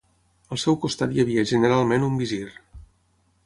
Al 0.55 0.59
seu 0.61 0.77
costat 0.85 1.13
hi 1.17 1.21
havia 1.25 1.45
generalment 1.51 2.09
un 2.11 2.19
visir. 2.25 2.43